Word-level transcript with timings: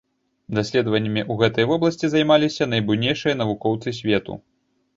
Даследаваннямі 0.57 1.21
ў 1.23 1.33
гэтай 1.41 1.67
вобласці 1.73 2.09
займаліся 2.15 2.69
найбуйнейшыя 2.73 3.39
навукоўцы 3.45 3.97
свету. 4.03 4.43